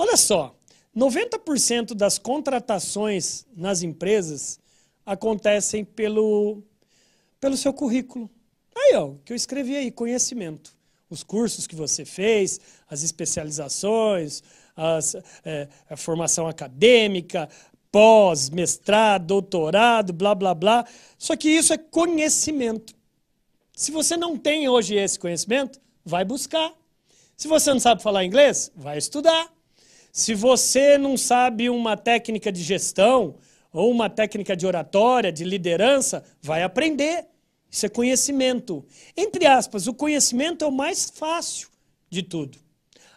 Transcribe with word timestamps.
Olha 0.00 0.16
só, 0.16 0.56
90% 0.96 1.92
das 1.92 2.16
contratações 2.16 3.44
nas 3.54 3.82
empresas 3.82 4.58
acontecem 5.04 5.84
pelo, 5.84 6.62
pelo 7.38 7.54
seu 7.54 7.70
currículo. 7.70 8.30
Aí, 8.74 8.96
ó, 8.96 9.12
que 9.22 9.30
eu 9.30 9.36
escrevi 9.36 9.76
aí, 9.76 9.90
conhecimento. 9.90 10.74
Os 11.10 11.22
cursos 11.22 11.66
que 11.66 11.76
você 11.76 12.06
fez, 12.06 12.58
as 12.88 13.02
especializações, 13.02 14.42
as, 14.74 15.16
é, 15.44 15.68
a 15.90 15.98
formação 15.98 16.48
acadêmica, 16.48 17.46
pós, 17.92 18.48
mestrado, 18.48 19.26
doutorado, 19.26 20.14
blá, 20.14 20.34
blá, 20.34 20.54
blá. 20.54 20.86
Só 21.18 21.36
que 21.36 21.50
isso 21.50 21.74
é 21.74 21.76
conhecimento. 21.76 22.94
Se 23.76 23.90
você 23.90 24.16
não 24.16 24.38
tem 24.38 24.66
hoje 24.66 24.94
esse 24.94 25.18
conhecimento, 25.18 25.78
vai 26.02 26.24
buscar. 26.24 26.72
Se 27.36 27.46
você 27.46 27.70
não 27.70 27.80
sabe 27.80 28.02
falar 28.02 28.24
inglês, 28.24 28.72
vai 28.74 28.96
estudar. 28.96 29.59
Se 30.12 30.34
você 30.34 30.98
não 30.98 31.16
sabe 31.16 31.70
uma 31.70 31.96
técnica 31.96 32.50
de 32.50 32.62
gestão 32.62 33.36
ou 33.72 33.90
uma 33.90 34.10
técnica 34.10 34.56
de 34.56 34.66
oratória, 34.66 35.32
de 35.32 35.44
liderança, 35.44 36.24
vai 36.42 36.62
aprender. 36.62 37.26
Isso 37.70 37.86
é 37.86 37.88
conhecimento. 37.88 38.84
Entre 39.16 39.46
aspas, 39.46 39.86
o 39.86 39.94
conhecimento 39.94 40.64
é 40.64 40.68
o 40.68 40.72
mais 40.72 41.08
fácil 41.08 41.68
de 42.08 42.22
tudo. 42.22 42.58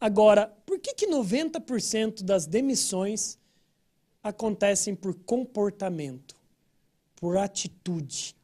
Agora, 0.00 0.46
por 0.64 0.78
que, 0.78 0.94
que 0.94 1.06
90% 1.06 2.22
das 2.22 2.46
demissões 2.46 3.38
acontecem 4.22 4.94
por 4.94 5.14
comportamento, 5.14 6.34
por 7.16 7.36
atitude? 7.36 8.34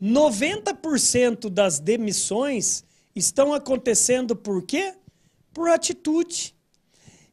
90% 0.00 1.50
das 1.50 1.78
demissões 1.78 2.84
estão 3.14 3.52
acontecendo 3.52 4.34
por 4.34 4.62
quê? 4.62 4.94
Por 5.52 5.68
atitude. 5.68 6.53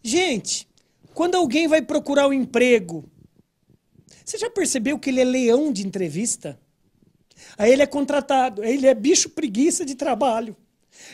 Gente, 0.04 0.68
quando 1.14 1.36
alguém 1.36 1.68
vai 1.68 1.82
procurar 1.82 2.28
um 2.28 2.34
emprego, 2.34 3.10
você 4.26 4.38
já 4.38 4.50
percebeu 4.50 4.98
que 4.98 5.10
ele 5.10 5.22
é 5.22 5.26
leão 5.26 5.72
de 5.72 5.86
entrevista? 5.86 6.60
Aí 7.58 7.72
ele 7.72 7.84
é 7.84 7.88
contratado, 7.88 8.64
ele 8.64 8.88
é 8.88 8.94
bicho 8.94 9.30
preguiça 9.30 9.86
de 9.86 9.96
trabalho. 9.96 10.56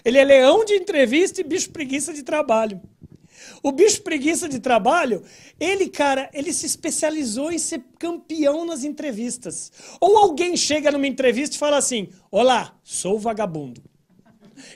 Ele 0.03 0.17
é 0.17 0.23
leão 0.23 0.63
de 0.65 0.73
entrevista 0.73 1.41
e 1.41 1.43
bicho 1.43 1.71
preguiça 1.71 2.13
de 2.13 2.23
trabalho. 2.23 2.81
O 3.63 3.71
bicho 3.71 4.01
preguiça 4.01 4.47
de 4.47 4.59
trabalho, 4.59 5.23
ele, 5.59 5.89
cara, 5.89 6.29
ele 6.33 6.51
se 6.51 6.65
especializou 6.65 7.51
em 7.51 7.57
ser 7.57 7.83
campeão 7.97 8.65
nas 8.65 8.83
entrevistas. 8.83 9.71
Ou 9.99 10.17
alguém 10.17 10.55
chega 10.57 10.91
numa 10.91 11.07
entrevista 11.07 11.55
e 11.55 11.59
fala 11.59 11.77
assim: 11.77 12.09
Olá, 12.29 12.75
sou 12.83 13.19
vagabundo. 13.19 13.81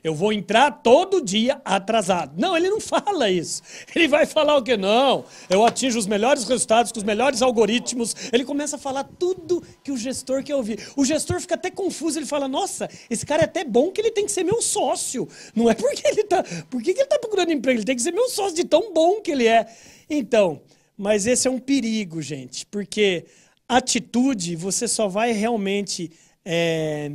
Eu 0.04 0.14
vou 0.14 0.32
entrar 0.34 0.72
todo 0.72 1.24
dia 1.24 1.62
atrasado. 1.64 2.40
Não, 2.40 2.56
ele 2.56 2.70
não 2.70 2.80
fala 2.80 3.30
isso. 3.30 3.62
Ele 3.96 4.08
vai 4.08 4.26
falar 4.26 4.58
o 4.58 4.64
quê? 4.64 4.78
Não, 4.78 5.26
eu 5.50 5.66
atinjo 5.66 5.98
os 5.98 6.08
melhores 6.08 6.44
resultados 6.44 6.92
com 6.92 7.00
os 7.00 7.04
melhores 7.04 7.42
algoritmos. 7.42 8.16
Ele 8.32 8.44
começa 8.44 8.76
a 8.76 8.80
falar 8.80 9.04
tudo 9.04 9.64
que 9.84 9.92
o 9.92 9.98
gestor 9.98 10.44
quer 10.44 10.56
ouvir. 10.56 10.80
O 10.96 11.06
gestor 11.06 11.40
fica 11.40 11.56
até 11.56 11.70
confuso. 11.70 12.20
Ele 12.20 12.26
fala: 12.26 12.48
Nossa, 12.48 12.90
esse 13.10 13.26
cara 13.26 13.44
é 13.44 13.46
até 13.46 13.64
bom 13.64 13.92
que 13.92 14.02
ele 14.02 14.12
tem 14.12 14.26
que 14.26 14.32
ser 14.32 14.44
meu 14.44 14.62
sócio. 14.62 15.28
Não 15.56 15.70
é 15.70 15.73
porque 15.73 16.08
ele 16.08 16.22
está. 16.22 16.44
Por 16.70 16.82
que, 16.82 16.94
que 16.94 17.00
ele 17.00 17.06
está 17.06 17.20
procurando 17.20 17.52
emprego? 17.52 17.80
Ele 17.80 17.86
tem 17.86 17.95
que 17.95 18.02
ser 18.02 18.12
meu 18.12 18.30
sócio 18.30 18.56
de 18.56 18.64
tão 18.64 18.94
bom 18.94 19.22
que 19.22 19.32
ele 19.32 19.48
é. 19.48 19.66
Então, 20.10 20.62
mas 20.98 21.26
esse 21.26 21.48
é 21.48 21.52
um 21.52 21.60
perigo, 21.60 22.22
gente, 22.22 22.66
porque 22.66 23.26
atitude 23.68 24.56
você 24.56 24.88
só 24.88 25.08
vai 25.08 25.32
realmente. 25.32 26.12
É 26.44 27.12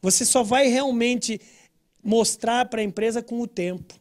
você 0.00 0.24
só 0.24 0.42
vai 0.42 0.68
realmente 0.68 1.40
mostrar 2.02 2.66
para 2.66 2.80
a 2.80 2.84
empresa 2.84 3.22
com 3.22 3.40
o 3.40 3.46
tempo. 3.46 3.94